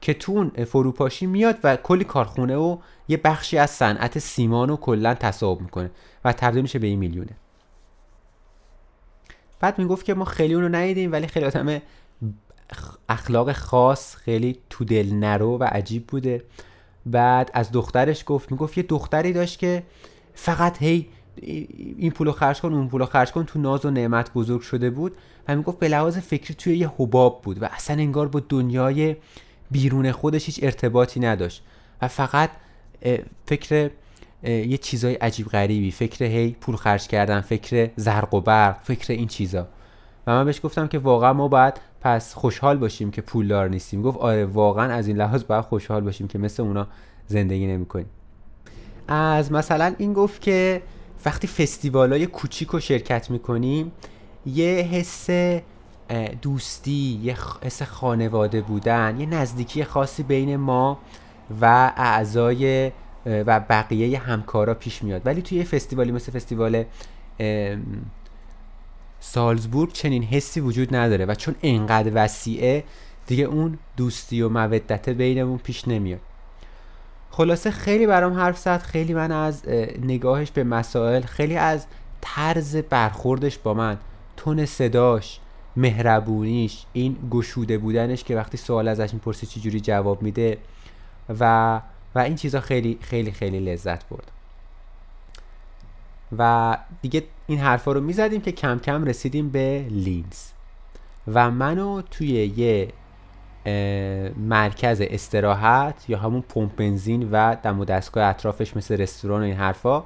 که 0.00 0.14
تو 0.14 0.32
اون 0.32 0.64
فروپاشی 0.64 1.26
میاد 1.26 1.58
و 1.64 1.76
کلی 1.76 2.04
کارخونه 2.04 2.56
و 2.56 2.78
یه 3.08 3.16
بخشی 3.16 3.58
از 3.58 3.70
صنعت 3.70 4.18
سیمان 4.18 4.68
رو 4.68 4.76
کلا 4.76 5.14
تصاحب 5.14 5.60
می‌کنه 5.60 5.90
و 6.24 6.32
تبدیل 6.32 6.62
میشه 6.62 6.78
به 6.78 6.86
این 6.86 6.98
میلیونه. 6.98 7.36
بعد 9.60 9.78
می‌گفت 9.78 10.04
که 10.04 10.14
ما 10.14 10.24
خیلی 10.24 10.54
اونو 10.54 10.68
ندیدیم 10.68 11.12
ولی 11.12 11.26
خیلی 11.26 11.46
آدم 11.46 11.82
اخلاق 13.08 13.52
خاص 13.52 14.16
خیلی 14.16 14.58
تو 14.70 14.84
دل 14.84 15.14
نرو 15.14 15.58
و 15.58 15.64
عجیب 15.64 16.06
بوده. 16.06 16.44
بعد 17.06 17.50
از 17.54 17.72
دخترش 17.72 18.24
گفت 18.26 18.52
می‌گفت 18.52 18.78
یه 18.78 18.84
دختری 18.84 19.32
داشت 19.32 19.58
که 19.58 19.82
فقط 20.34 20.82
هی 20.82 21.08
این 21.36 22.10
پولو 22.10 22.32
خرج 22.32 22.60
کن 22.60 22.72
اون 22.72 22.88
پولو 22.88 23.06
خرج 23.06 23.32
کن 23.32 23.44
تو 23.44 23.58
ناز 23.58 23.84
و 23.84 23.90
نعمت 23.90 24.32
بزرگ 24.32 24.60
شده 24.60 24.90
بود. 24.90 25.16
و 25.48 25.56
می‌گفت 25.56 25.78
به 25.78 25.88
لحاظ 25.88 26.18
فکری 26.18 26.54
توی 26.54 26.76
یه 26.76 26.90
حباب 26.98 27.42
بود 27.42 27.62
و 27.62 27.66
اصلا 27.66 27.96
انگار 27.96 28.28
با 28.28 28.40
دنیای 28.48 29.16
بیرون 29.70 30.12
خودش 30.12 30.46
هیچ 30.46 30.60
ارتباطی 30.62 31.20
نداشت. 31.20 31.62
و 32.02 32.08
فقط 32.08 32.50
فکر 33.46 33.90
یه 34.44 34.76
چیزای 34.76 35.14
عجیب 35.14 35.46
غریبی 35.46 35.90
فکر 35.90 36.24
هی 36.24 36.56
پول 36.60 36.76
خرج 36.76 37.06
کردن 37.06 37.40
فکر 37.40 37.90
زرق 37.96 38.34
و 38.34 38.40
برق 38.40 38.76
فکر 38.82 39.12
این 39.12 39.28
چیزا. 39.28 39.68
و 40.26 40.32
من 40.32 40.44
بهش 40.44 40.60
گفتم 40.64 40.88
که 40.88 40.98
واقعا 40.98 41.32
ما 41.32 41.48
باید 41.48 41.74
پس 42.00 42.34
خوشحال 42.34 42.76
باشیم 42.76 43.10
که 43.10 43.22
پولدار 43.22 43.68
نیستیم. 43.68 44.02
گفت 44.02 44.18
آره 44.18 44.44
واقعا 44.44 44.92
از 44.92 45.08
این 45.08 45.16
لحاظ 45.16 45.44
باید 45.44 45.64
خوشحال 45.64 46.00
باشیم 46.00 46.28
که 46.28 46.38
مثل 46.38 46.62
اونا 46.62 46.86
زندگی 47.26 47.66
نمی‌کنیم. 47.66 48.06
از 49.08 49.52
مثلا 49.52 49.94
این 49.98 50.12
گفت 50.12 50.40
که 50.40 50.82
وقتی 51.26 51.46
فستیوال 51.46 52.12
های 52.12 52.26
کوچیک 52.26 52.68
رو 52.68 52.80
شرکت 52.80 53.30
می‌کنیم 53.30 53.92
یه 54.46 54.66
حس 54.66 55.28
دوستی 56.42 57.20
یه 57.22 57.36
حس 57.62 57.82
خانواده 57.82 58.60
بودن 58.60 59.16
یه 59.20 59.26
نزدیکی 59.26 59.84
خاصی 59.84 60.22
بین 60.22 60.56
ما 60.56 60.98
و 61.60 61.92
اعضای 61.96 62.92
و 63.26 63.60
بقیه 63.60 64.18
همکارا 64.18 64.74
پیش 64.74 65.02
میاد. 65.02 65.22
ولی 65.24 65.42
توی 65.42 65.58
یه 65.58 65.64
فستیوالی 65.64 66.12
مثل 66.12 66.32
فستیوال 66.32 66.84
سالزبورگ 69.20 69.92
چنین 69.92 70.22
حسی 70.22 70.60
وجود 70.60 70.96
نداره 70.96 71.24
و 71.24 71.34
چون 71.34 71.54
انقدر 71.62 72.12
وسیعه 72.14 72.84
دیگه 73.26 73.44
اون 73.44 73.78
دوستی 73.96 74.42
و 74.42 74.48
مودت 74.48 75.08
بینمون 75.08 75.58
پیش 75.58 75.88
نمیاد. 75.88 76.20
خلاصه 77.34 77.70
خیلی 77.70 78.06
برام 78.06 78.32
حرف 78.32 78.58
زد 78.58 78.82
خیلی 78.82 79.14
من 79.14 79.32
از 79.32 79.68
نگاهش 80.02 80.50
به 80.50 80.64
مسائل 80.64 81.22
خیلی 81.22 81.56
از 81.56 81.86
طرز 82.20 82.76
برخوردش 82.76 83.58
با 83.58 83.74
من 83.74 83.98
تون 84.36 84.66
صداش 84.66 85.40
مهربونیش 85.76 86.84
این 86.92 87.16
گشوده 87.30 87.78
بودنش 87.78 88.24
که 88.24 88.36
وقتی 88.36 88.56
سوال 88.56 88.88
ازش 88.88 89.14
می‌پرسی 89.14 89.46
چجوری 89.46 89.80
جواب 89.80 90.22
میده 90.22 90.58
و 91.40 91.80
و 92.14 92.18
این 92.18 92.36
چیزا 92.36 92.60
خیلی 92.60 92.98
خیلی 93.00 93.32
خیلی 93.32 93.60
لذت 93.60 94.08
برد. 94.08 94.30
و 96.38 96.76
دیگه 97.02 97.22
این 97.46 97.58
حرفا 97.58 97.92
رو 97.92 98.00
می‌زدیم 98.00 98.40
که 98.40 98.52
کم 98.52 98.78
کم 98.78 99.04
رسیدیم 99.04 99.48
به 99.48 99.86
لینز. 99.90 100.46
و 101.28 101.50
منو 101.50 102.02
توی 102.02 102.28
یه 102.56 102.88
مرکز 104.36 105.02
استراحت 105.10 106.10
یا 106.10 106.18
همون 106.18 106.44
پمپ 106.48 106.76
بنزین 106.76 107.28
و 107.32 107.56
دم 107.62 107.80
و 107.80 107.84
دستگاه 107.84 108.24
اطرافش 108.24 108.76
مثل 108.76 108.96
رستوران 108.96 109.40
و 109.40 109.44
این 109.44 109.54
حرفا 109.54 110.04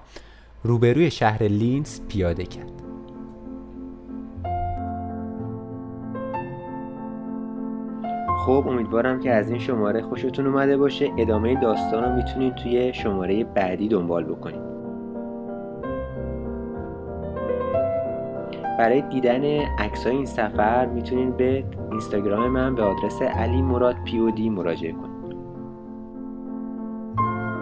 روبروی 0.64 1.10
شهر 1.10 1.42
لینز 1.42 2.00
پیاده 2.08 2.44
کرد. 2.44 2.72
خب 8.46 8.64
امیدوارم 8.68 9.20
که 9.20 9.30
از 9.30 9.50
این 9.50 9.58
شماره 9.58 10.02
خوشتون 10.02 10.46
اومده 10.46 10.76
باشه. 10.76 11.10
ادامه 11.18 11.60
داستان 11.60 12.04
رو 12.04 12.16
می‌تونید 12.16 12.54
توی 12.54 12.94
شماره 12.94 13.44
بعدی 13.44 13.88
دنبال 13.88 14.24
بکنید 14.24 14.85
برای 18.78 19.02
دیدن 19.02 19.44
عکس 19.78 20.06
این 20.06 20.24
سفر 20.24 20.86
می‌تونید 20.86 21.36
به 21.36 21.64
اینستاگرام 21.90 22.48
من 22.48 22.74
به 22.74 22.82
آدرس 22.82 23.22
علی 23.22 23.62
مراد 23.62 23.96
پیودی 24.04 24.50
مراجعه 24.50 24.92
کنید 24.92 25.16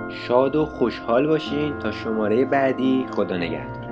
شاد 0.09 0.57
و 0.57 0.67
خوشحال 0.67 1.27
باشین. 1.27 1.79
تا 1.79 1.91
شماره 1.91 2.45
بعدی 2.45 3.07
خدا 3.11 3.37
نگهدار. 3.37 3.84